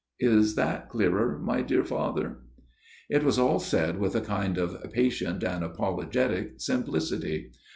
Is 0.35 0.55
that 0.55 0.89
clearer, 0.89 1.37
my 1.37 1.61
dear 1.61 1.85
Father?" 1.85 2.37
It 3.11 3.23
was 3.23 3.37
all 3.37 3.59
said 3.59 3.99
with 3.99 4.15
a 4.15 4.21
kind 4.21 4.57
of 4.57 4.81
patient 4.93 5.43
and 5.43 5.63
apolo 5.63 6.11
getic 6.11 6.59
simplicity. 6.59 7.51